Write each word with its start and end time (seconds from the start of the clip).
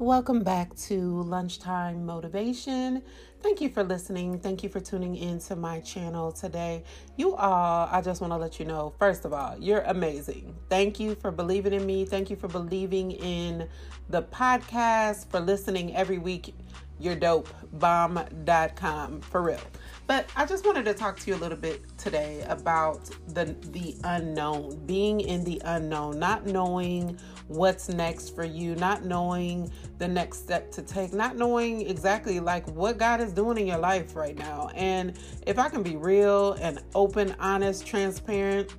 Welcome 0.00 0.44
back 0.44 0.76
to 0.76 1.22
Lunchtime 1.22 2.06
Motivation. 2.06 3.02
Thank 3.42 3.60
you 3.60 3.68
for 3.68 3.82
listening. 3.82 4.38
Thank 4.38 4.62
you 4.62 4.68
for 4.68 4.78
tuning 4.78 5.16
in 5.16 5.40
to 5.40 5.56
my 5.56 5.80
channel 5.80 6.30
today. 6.30 6.84
You 7.16 7.34
all, 7.34 7.88
I 7.90 8.00
just 8.00 8.20
want 8.20 8.32
to 8.32 8.36
let 8.36 8.60
you 8.60 8.64
know, 8.64 8.94
first 9.00 9.24
of 9.24 9.32
all, 9.32 9.56
you're 9.58 9.80
amazing. 9.80 10.54
Thank 10.70 11.00
you 11.00 11.16
for 11.16 11.32
believing 11.32 11.72
in 11.72 11.84
me. 11.84 12.04
Thank 12.04 12.30
you 12.30 12.36
for 12.36 12.46
believing 12.46 13.10
in 13.10 13.68
the 14.08 14.22
podcast, 14.22 15.28
for 15.32 15.40
listening 15.40 15.96
every 15.96 16.18
week. 16.18 16.54
You're 17.00 17.16
dope. 17.16 17.48
Bomb.com 17.72 19.20
for 19.20 19.42
real. 19.42 19.60
But 20.06 20.30
I 20.36 20.46
just 20.46 20.64
wanted 20.64 20.86
to 20.86 20.94
talk 20.94 21.18
to 21.20 21.30
you 21.30 21.36
a 21.36 21.38
little 21.38 21.58
bit 21.58 21.96
today 21.98 22.42
about 22.48 23.10
the 23.28 23.44
the 23.72 23.94
unknown, 24.04 24.84
being 24.86 25.20
in 25.20 25.44
the 25.44 25.60
unknown, 25.66 26.18
not 26.18 26.46
knowing 26.46 27.18
what's 27.46 27.90
next 27.90 28.34
for 28.34 28.44
you, 28.44 28.74
not 28.76 29.04
knowing 29.04 29.70
the 29.98 30.08
next 30.08 30.38
step 30.38 30.70
to 30.72 30.82
take, 30.82 31.12
not 31.12 31.36
knowing 31.36 31.86
exactly 31.86 32.40
like 32.40 32.66
what 32.70 32.96
God 32.96 33.20
is 33.20 33.32
doing 33.32 33.58
in 33.58 33.66
your 33.66 33.78
life 33.78 34.16
right 34.16 34.36
now. 34.36 34.70
And 34.74 35.18
if 35.46 35.58
I 35.58 35.68
can 35.68 35.82
be 35.82 35.96
real 35.96 36.52
and 36.54 36.78
open, 36.94 37.34
honest, 37.38 37.86
transparent, 37.86 38.74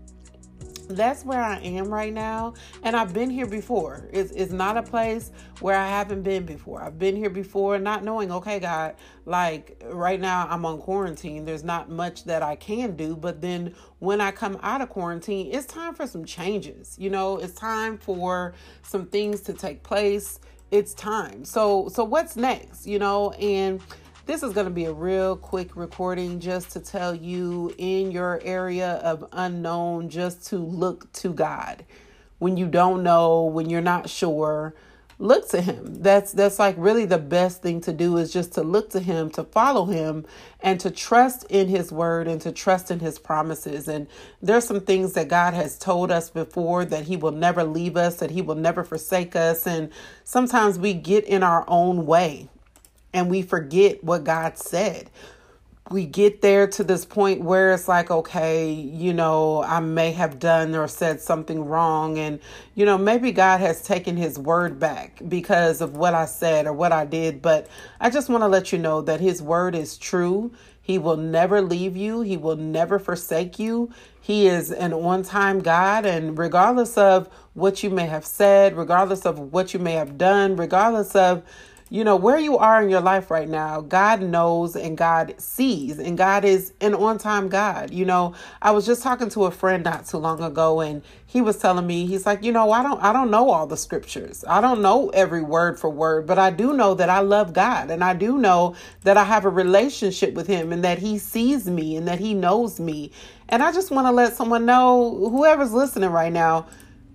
that's 0.89 1.23
where 1.23 1.41
I 1.41 1.59
am 1.59 1.88
right 1.88 2.11
now. 2.11 2.55
And 2.84 2.95
I've 2.95 3.13
been 3.13 3.30
here 3.30 3.45
before. 3.45 4.09
It's, 4.11 4.31
it's 4.31 4.52
not 4.52 4.75
a 4.75 4.81
place 4.81 5.31
where 5.59 5.77
I 5.77 5.88
haven't 5.88 6.23
been 6.23 6.45
before. 6.45 6.81
I've 6.81 6.97
been 6.97 7.16
here 7.16 7.30
before, 7.30 7.77
not 7.77 8.03
knowing, 8.03 8.31
okay, 8.31 8.59
God, 8.59 8.95
like 9.25 9.81
right 9.85 10.20
now 10.20 10.47
I'm 10.49 10.66
on 10.66 10.80
quarantine. 10.80 11.45
There's 11.45 11.63
not 11.63 11.89
much 11.89 12.23
that 12.25 12.41
I 12.41 12.55
can 12.55 12.95
do. 12.95 13.16
But 13.16 13.39
then 13.39 13.75
when 13.99 14.20
I 14.20 14.31
come 14.31 14.57
out 14.63 14.81
of 14.81 14.89
quarantine, 14.89 15.53
it's 15.53 15.67
time 15.67 15.94
for 15.94 16.07
some 16.07 16.25
changes. 16.25 16.95
You 16.99 17.11
know, 17.11 17.38
it's 17.38 17.53
time 17.53 17.97
for 17.99 18.55
some 18.81 19.05
things 19.05 19.41
to 19.41 19.53
take 19.53 19.83
place. 19.83 20.39
It's 20.71 20.94
time. 20.95 21.45
So, 21.45 21.89
so 21.89 22.03
what's 22.03 22.35
next? 22.35 22.88
You 22.88 22.99
know, 22.99 23.31
and 23.33 23.80
this 24.29 24.43
is 24.43 24.53
going 24.53 24.67
to 24.67 24.71
be 24.71 24.85
a 24.85 24.94
real 24.94 25.35
quick 25.35 25.75
recording 25.75 26.39
just 26.39 26.69
to 26.69 26.80
tell 26.80 27.16
you 27.16 27.73
in 27.80 28.11
your 28.11 28.39
area 28.44 29.02
of 29.03 29.27
unknown, 29.31 30.08
just 30.08 30.45
to 30.45 30.58
look 30.58 31.11
to 31.11 31.33
God. 31.33 31.83
When 32.38 32.55
you 32.55 32.67
don't 32.67 33.02
know, 33.02 33.45
when 33.45 33.72
you're 33.72 33.81
not 33.81 34.07
sure, 34.07 34.75
look 35.17 35.50
to 35.50 35.61
him. 35.61 36.03
That's 36.03 36.31
that's 36.31 36.59
like 36.59 36.75
really 36.77 37.05
the 37.05 37.17
best 37.17 37.63
thing 37.63 37.81
to 37.81 37.91
do 37.91 38.17
is 38.17 38.31
just 38.31 38.53
to 38.53 38.61
look 38.61 38.91
to 38.91 39.00
him, 39.00 39.31
to 39.31 39.45
follow 39.45 39.85
him 39.85 40.27
and 40.59 40.80
to 40.80 40.91
trust 40.91 41.44
in 41.50 41.67
his 41.67 41.91
word 41.91 42.27
and 42.27 42.39
to 42.41 42.52
trust 42.52 42.91
in 42.91 43.00
his 43.00 43.17
promises. 43.17 43.88
And 43.88 44.05
there's 44.44 44.67
some 44.67 44.81
things 44.81 45.13
that 45.13 45.27
God 45.27 45.55
has 45.55 45.75
told 45.75 46.11
us 46.11 46.30
before 46.30 46.85
that 46.85 47.05
he 47.05 47.17
will 47.17 47.31
never 47.31 47.63
leave 47.63 47.97
us, 47.97 48.17
that 48.17 48.30
he 48.30 48.44
will 48.44 48.53
never 48.53 48.83
forsake 48.83 49.35
us, 49.35 49.66
and 49.66 49.89
sometimes 50.23 50.77
we 50.77 50.94
get 50.94 51.23
in 51.23 51.41
our 51.41 51.66
own 51.67 52.05
way 52.05 52.47
and 53.13 53.29
we 53.29 53.41
forget 53.41 54.03
what 54.03 54.23
God 54.23 54.57
said. 54.57 55.09
We 55.89 56.05
get 56.05 56.43
there 56.43 56.67
to 56.67 56.83
this 56.83 57.03
point 57.03 57.41
where 57.41 57.73
it's 57.73 57.88
like, 57.88 58.11
okay, 58.11 58.71
you 58.71 59.11
know, 59.11 59.63
I 59.63 59.79
may 59.79 60.11
have 60.11 60.38
done 60.38 60.75
or 60.75 60.88
said 60.88 61.19
something 61.19 61.66
wrong. 61.66 62.19
And, 62.19 62.39
you 62.75 62.85
know, 62.85 62.97
maybe 62.97 63.31
God 63.31 63.59
has 63.59 63.81
taken 63.81 64.16
his 64.16 64.38
word 64.38 64.79
back 64.79 65.19
because 65.27 65.81
of 65.81 65.97
what 65.97 66.13
I 66.13 66.25
said 66.25 66.67
or 66.67 66.73
what 66.73 66.91
I 66.91 67.05
did. 67.05 67.41
But 67.41 67.67
I 67.99 68.11
just 68.11 68.29
want 68.29 68.43
to 68.43 68.47
let 68.47 68.71
you 68.71 68.77
know 68.77 69.01
that 69.01 69.19
his 69.19 69.41
word 69.41 69.73
is 69.73 69.97
true. 69.97 70.51
He 70.79 70.99
will 70.99 71.17
never 71.17 71.61
leave 71.61 71.97
you, 71.97 72.21
he 72.21 72.38
will 72.38 72.55
never 72.55 72.99
forsake 72.99 73.57
you. 73.57 73.91
He 74.21 74.45
is 74.45 74.71
an 74.71 74.94
on 74.94 75.23
time 75.23 75.59
God. 75.59 76.05
And 76.05 76.38
regardless 76.38 76.99
of 76.99 77.29
what 77.55 77.81
you 77.81 77.89
may 77.89 78.05
have 78.05 78.25
said, 78.25 78.77
regardless 78.77 79.25
of 79.25 79.39
what 79.39 79.73
you 79.73 79.79
may 79.79 79.94
have 79.94 80.19
done, 80.19 80.55
regardless 80.55 81.16
of, 81.16 81.44
you 81.91 82.03
know, 82.03 82.15
where 82.15 82.37
you 82.37 82.57
are 82.57 82.83
in 82.83 82.89
your 82.89 83.01
life 83.01 83.31
right 83.31 83.49
now, 83.49 83.81
God 83.81 84.21
knows 84.21 84.75
and 84.75 84.95
God 84.95 85.33
sees, 85.39 85.97
and 85.97 86.15
God 86.17 86.45
is 86.45 86.71
an 86.81 86.93
on 86.93 87.17
time 87.17 87.49
God. 87.49 87.91
You 87.91 88.05
know, 88.05 88.35
I 88.61 88.71
was 88.71 88.85
just 88.85 89.01
talking 89.01 89.29
to 89.29 89.45
a 89.45 89.51
friend 89.51 89.83
not 89.83 90.05
too 90.05 90.17
long 90.17 90.44
ago, 90.44 90.81
and 90.81 91.01
he 91.25 91.41
was 91.41 91.57
telling 91.57 91.88
me, 91.88 92.05
he's 92.05 92.28
like, 92.28 92.44
you 92.44 92.51
know, 92.51 92.72
I 92.72 92.83
don't, 92.83 93.01
I 93.01 93.11
don't 93.11 93.31
know 93.31 93.49
all 93.49 93.66
the 93.66 93.78
scriptures. 93.78 94.45
I 94.47 94.61
don't 94.61 94.83
know 94.83 95.09
every 95.09 95.41
word 95.41 95.79
for 95.79 95.89
word, 95.89 96.28
but 96.28 96.38
I 96.38 96.51
do 96.51 96.73
know 96.73 96.94
that 96.94 97.09
I 97.09 97.22
love 97.22 97.53
God, 97.53 97.89
and 97.89 98.03
I 98.03 98.13
do 98.13 98.38
know 98.38 98.75
that 99.03 99.17
I 99.17 99.23
have 99.23 99.45
a 99.45 99.49
relationship 99.49 100.35
with 100.35 100.45
Him, 100.45 100.72
and 100.72 100.83
that 100.83 100.99
He 100.99 101.17
sees 101.17 101.67
me, 101.67 101.95
and 101.95 102.07
that 102.07 102.19
He 102.19 102.35
knows 102.35 102.79
me. 102.79 103.11
And 103.49 103.63
I 103.63 103.72
just 103.72 103.89
want 103.89 104.05
to 104.05 104.11
let 104.11 104.35
someone 104.35 104.66
know, 104.66 105.28
whoever's 105.31 105.73
listening 105.73 106.11
right 106.11 106.31
now, 106.31 106.67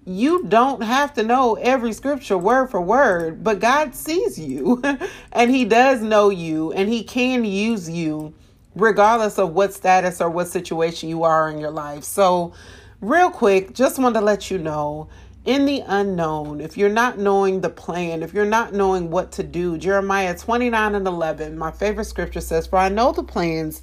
you 0.06 0.44
don't 0.44 0.82
have 0.82 1.15
to 1.15 1.22
know 1.22 1.54
every 1.54 1.92
scripture 1.92 2.37
word 2.37 2.70
for 2.70 2.81
word, 2.81 3.42
but 3.42 3.60
God 3.60 3.94
sees 3.94 4.38
you 4.38 4.82
and 5.32 5.50
He 5.50 5.65
does 5.65 6.03
know 6.03 6.28
you 6.28 6.72
and 6.72 6.88
He 6.88 7.03
can 7.03 7.44
use 7.44 7.88
you 7.88 8.34
regardless 8.75 9.38
of 9.38 9.54
what 9.54 9.72
status 9.72 10.20
or 10.20 10.28
what 10.28 10.48
situation 10.48 11.09
you 11.09 11.22
are 11.22 11.48
in 11.48 11.59
your 11.59 11.70
life. 11.70 12.04
So, 12.04 12.53
real 13.00 13.31
quick, 13.31 13.72
just 13.72 13.98
want 13.98 14.14
to 14.16 14.20
let 14.20 14.50
you 14.50 14.59
know 14.59 15.09
in 15.44 15.66
the 15.66 15.82
unknown, 15.87 16.60
if 16.60 16.76
you're 16.76 16.88
not 16.88 17.19
knowing 17.19 17.60
the 17.60 17.70
plan, 17.70 18.22
if 18.22 18.32
you're 18.32 18.44
not 18.47 18.72
knowing 18.72 19.10
what 19.10 19.32
to 19.32 19.43
do, 19.43 19.76
Jeremiah 19.76 20.37
29 20.37 20.94
and 20.94 21.06
11, 21.06 21.59
my 21.59 21.70
favorite 21.70 22.06
scripture 22.06 22.41
says, 22.41 22.66
For 22.66 22.78
I 22.78 22.88
know 22.88 23.12
the 23.12 23.22
plans 23.22 23.82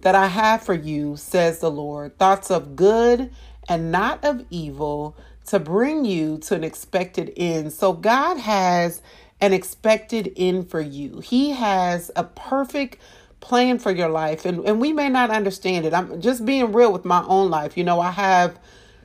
that 0.00 0.14
I 0.14 0.28
have 0.28 0.62
for 0.62 0.74
you, 0.74 1.16
says 1.16 1.58
the 1.58 1.70
Lord, 1.70 2.18
thoughts 2.18 2.50
of 2.50 2.76
good 2.76 3.30
and 3.68 3.90
not 3.90 4.24
of 4.24 4.44
evil 4.50 5.16
to 5.46 5.58
bring 5.58 6.04
you 6.04 6.38
to 6.38 6.54
an 6.54 6.64
expected 6.64 7.32
end. 7.36 7.72
So 7.72 7.92
God 7.92 8.38
has 8.38 9.02
an 9.40 9.52
expected 9.52 10.32
end 10.36 10.70
for 10.70 10.80
you. 10.80 11.20
He 11.20 11.50
has 11.50 12.10
a 12.14 12.24
perfect 12.24 12.98
plan 13.40 13.78
for 13.78 13.90
your 13.90 14.08
life 14.08 14.44
and, 14.44 14.64
and 14.64 14.80
we 14.80 14.92
may 14.92 15.08
not 15.08 15.30
understand 15.30 15.84
it. 15.84 15.92
I'm 15.92 16.20
just 16.20 16.44
being 16.44 16.72
real 16.72 16.92
with 16.92 17.04
my 17.04 17.24
own 17.26 17.50
life. 17.50 17.76
You 17.76 17.82
know, 17.82 17.98
I 17.98 18.12
have 18.12 18.58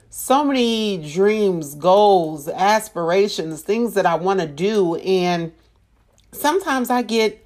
so 0.09 0.45
many 0.45 0.97
dreams, 1.11 1.73
goals, 1.73 2.47
aspirations, 2.47 3.61
things 3.61 3.95
that 3.95 4.05
I 4.05 4.15
want 4.15 4.39
to 4.39 4.47
do 4.47 4.95
and 4.95 5.51
sometimes 6.31 6.89
I 6.89 7.01
get 7.01 7.43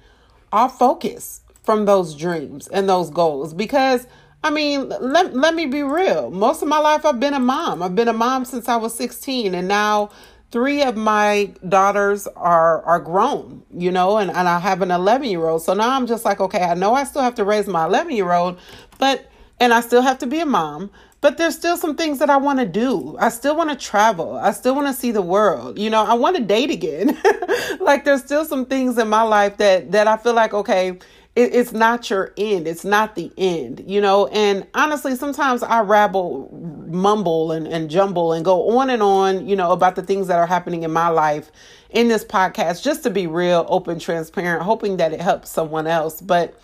off 0.52 0.78
focus 0.78 1.40
from 1.62 1.86
those 1.86 2.14
dreams 2.14 2.68
and 2.68 2.88
those 2.88 3.08
goals 3.08 3.54
because 3.54 4.06
I 4.44 4.50
mean, 4.50 4.88
let, 4.88 5.34
let 5.34 5.54
me 5.54 5.66
be 5.66 5.82
real. 5.82 6.30
Most 6.30 6.62
of 6.62 6.68
my 6.68 6.78
life, 6.78 7.04
I've 7.04 7.20
been 7.20 7.34
a 7.34 7.40
mom. 7.40 7.82
I've 7.82 7.94
been 7.94 8.08
a 8.08 8.12
mom 8.12 8.44
since 8.44 8.68
I 8.68 8.76
was 8.76 8.94
16, 8.94 9.54
and 9.54 9.68
now 9.68 10.10
three 10.50 10.82
of 10.82 10.96
my 10.96 11.52
daughters 11.68 12.26
are 12.36 12.82
are 12.82 13.00
grown, 13.00 13.62
you 13.72 13.90
know, 13.90 14.18
and, 14.18 14.30
and 14.30 14.48
I 14.48 14.58
have 14.58 14.82
an 14.82 14.90
11 14.90 15.28
year 15.28 15.48
old. 15.48 15.62
So 15.62 15.74
now 15.74 15.90
I'm 15.90 16.06
just 16.06 16.24
like, 16.24 16.40
okay, 16.40 16.62
I 16.62 16.74
know 16.74 16.94
I 16.94 17.04
still 17.04 17.22
have 17.22 17.36
to 17.36 17.44
raise 17.44 17.66
my 17.66 17.86
11 17.86 18.12
year 18.14 18.32
old, 18.32 18.58
but 18.98 19.30
and 19.60 19.72
I 19.72 19.80
still 19.80 20.02
have 20.02 20.18
to 20.18 20.26
be 20.26 20.40
a 20.40 20.46
mom, 20.46 20.90
but 21.20 21.38
there's 21.38 21.54
still 21.54 21.76
some 21.76 21.96
things 21.96 22.18
that 22.18 22.28
I 22.28 22.36
want 22.36 22.58
to 22.58 22.66
do. 22.66 23.16
I 23.20 23.28
still 23.28 23.56
want 23.56 23.70
to 23.70 23.76
travel. 23.76 24.36
I 24.36 24.50
still 24.50 24.74
want 24.74 24.88
to 24.88 24.92
see 24.92 25.12
the 25.12 25.22
world. 25.22 25.78
You 25.78 25.88
know, 25.88 26.04
I 26.04 26.14
want 26.14 26.36
to 26.36 26.42
date 26.42 26.70
again. 26.70 27.16
like 27.80 28.04
there's 28.04 28.22
still 28.22 28.44
some 28.44 28.66
things 28.66 28.98
in 28.98 29.08
my 29.08 29.22
life 29.22 29.56
that 29.58 29.92
that 29.92 30.08
I 30.08 30.16
feel 30.16 30.34
like 30.34 30.52
okay, 30.52 30.98
it, 31.34 31.54
it's 31.54 31.72
not 31.72 32.10
your 32.10 32.32
end. 32.36 32.68
It's 32.68 32.84
not 32.84 33.14
the 33.14 33.32
end, 33.38 33.84
you 33.86 34.00
know. 34.00 34.26
And 34.28 34.66
honestly, 34.74 35.16
sometimes 35.16 35.62
I 35.62 35.80
rabble, 35.80 36.50
mumble, 36.90 37.52
and, 37.52 37.66
and 37.66 37.88
jumble 37.88 38.32
and 38.32 38.44
go 38.44 38.78
on 38.78 38.90
and 38.90 39.02
on, 39.02 39.48
you 39.48 39.56
know, 39.56 39.72
about 39.72 39.96
the 39.96 40.02
things 40.02 40.26
that 40.26 40.38
are 40.38 40.46
happening 40.46 40.82
in 40.82 40.92
my 40.92 41.08
life 41.08 41.50
in 41.90 42.08
this 42.08 42.24
podcast, 42.24 42.82
just 42.82 43.02
to 43.04 43.10
be 43.10 43.26
real, 43.26 43.64
open, 43.68 43.98
transparent, 43.98 44.62
hoping 44.62 44.98
that 44.98 45.12
it 45.12 45.20
helps 45.20 45.50
someone 45.50 45.86
else. 45.86 46.20
But 46.20 46.58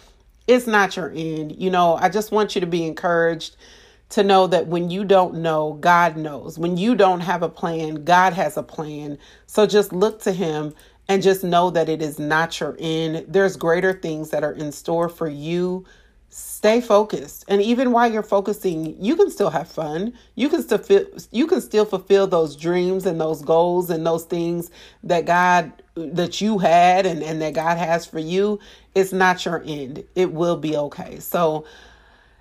it's 0.47 0.67
not 0.67 0.97
your 0.97 1.11
end. 1.15 1.57
You 1.57 1.71
know, 1.71 1.97
I 1.97 2.11
just 2.11 2.31
want 2.31 2.55
you 2.55 2.61
to 2.61 2.67
be 2.67 2.87
encouraged 2.87 3.57
to 4.11 4.23
know 4.23 4.47
that 4.47 4.67
when 4.67 4.91
you 4.91 5.05
don't 5.05 5.37
know, 5.37 5.75
God 5.75 6.17
knows. 6.17 6.59
When 6.59 6.77
you 6.77 6.95
don't 6.95 7.21
have 7.21 7.43
a 7.43 7.49
plan, 7.49 8.05
God 8.05 8.33
has 8.33 8.57
a 8.57 8.63
plan. 8.63 9.19
So 9.47 9.67
just 9.67 9.93
look 9.93 10.23
to 10.23 10.33
Him 10.33 10.75
and 11.09 11.23
just 11.23 11.43
know 11.43 11.71
that 11.71 11.89
it 11.89 12.03
is 12.03 12.19
not 12.19 12.61
your 12.61 12.77
end. 12.79 13.25
There's 13.29 13.57
greater 13.57 13.95
things 13.95 14.31
that 14.31 14.45
are 14.45 14.53
in 14.53 14.73
store 14.73 15.09
for 15.09 15.29
you. 15.29 15.87
Stay 16.29 16.83
focused. 16.83 17.47
And 17.49 17.63
even 17.63 17.91
while 17.91 18.13
you're 18.13 18.23
focusing, 18.23 19.03
you 19.03 19.17
can 19.17 19.31
still 19.31 19.49
have 19.49 19.67
fun. 19.67 20.13
You 20.35 20.51
can 20.51 20.63
still 20.63 20.81
you 21.31 21.47
can 21.47 21.63
still 21.63 21.87
fulfill 21.87 22.27
those 22.27 22.55
dreams 22.55 23.07
and 23.07 23.19
those 23.19 23.41
goals 23.41 23.89
and 23.89 24.07
those 24.07 24.25
things 24.25 24.71
that 25.03 25.25
God 25.25 25.73
that 25.95 26.43
you 26.43 26.59
had 26.59 27.07
and, 27.07 27.23
and 27.23 27.41
that 27.41 27.55
God 27.55 27.79
has 27.79 28.05
for 28.05 28.19
you. 28.19 28.61
It's 28.95 29.13
not 29.13 29.45
your 29.47 29.63
end. 29.65 30.05
It 30.15 30.33
will 30.33 30.57
be 30.59 30.77
okay. 30.77 31.19
So 31.21 31.65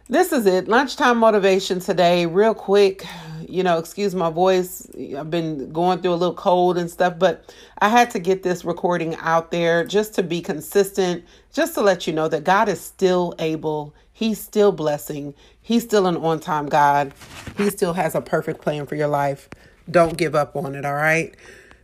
this 0.10 0.34
is 0.34 0.46
it. 0.46 0.68
Lunchtime 0.68 1.18
motivation 1.18 1.80
today, 1.80 2.25
real 2.25 2.54
quick. 2.54 3.06
You 3.48 3.64
know, 3.64 3.78
excuse 3.78 4.14
my 4.14 4.30
voice. 4.30 4.88
I've 5.18 5.32
been 5.32 5.72
going 5.72 6.02
through 6.02 6.14
a 6.14 6.16
little 6.16 6.36
cold 6.36 6.78
and 6.78 6.90
stuff, 6.90 7.18
but 7.18 7.54
I 7.80 7.90
had 7.90 8.12
to 8.12 8.20
get 8.20 8.44
this 8.44 8.66
recording 8.66 9.16
out 9.16 9.52
there 9.52 9.86
just 9.86 10.14
to 10.16 10.24
be 10.24 10.42
consistent, 10.42 11.24
just 11.54 11.74
to 11.76 11.82
let 11.82 12.08
you 12.08 12.14
know 12.14 12.28
that 12.28 12.44
God 12.44 12.70
is 12.70 12.82
still 12.82 13.34
able. 13.40 13.94
He's 14.12 14.40
still 14.40 14.72
blessing. 14.72 15.34
He's 15.62 15.84
still 15.84 16.08
an 16.08 16.18
on 16.18 16.40
time 16.40 16.68
God. 16.68 17.14
He 17.58 17.70
still 17.70 17.94
has 17.94 18.16
a 18.16 18.22
perfect 18.22 18.62
plan 18.62 18.86
for 18.86 18.96
your 18.96 19.08
life. 19.08 19.50
Don't 19.90 20.18
give 20.18 20.36
up 20.36 20.56
on 20.56 20.76
it, 20.76 20.86
all 20.86 20.96
right? 20.96 21.36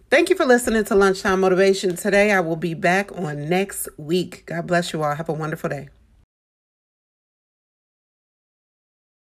Thank 0.09 0.29
you 0.29 0.35
for 0.35 0.45
listening 0.45 0.83
to 0.85 0.95
Lunchtime 0.95 1.39
Motivation. 1.39 1.95
Today 1.95 2.31
I 2.31 2.39
will 2.39 2.55
be 2.55 2.73
back 2.73 3.11
on 3.17 3.49
next 3.49 3.87
week. 3.97 4.43
God 4.45 4.67
bless 4.67 4.93
you 4.93 5.01
all. 5.01 5.15
Have 5.15 5.29
a 5.29 5.33
wonderful 5.33 5.69
day. 5.69 5.89